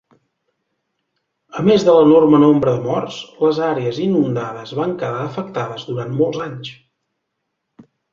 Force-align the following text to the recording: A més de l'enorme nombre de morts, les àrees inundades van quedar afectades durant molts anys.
A 1.57 1.65
més 1.65 1.83
de 1.89 1.93
l'enorme 1.97 2.39
nombre 2.43 2.73
de 2.77 2.81
morts, 2.91 3.19
les 3.43 3.59
àrees 3.65 3.99
inundades 4.05 4.71
van 4.79 4.95
quedar 5.03 5.21
afectades 5.27 5.85
durant 5.91 6.17
molts 6.23 6.41
anys. 6.47 6.73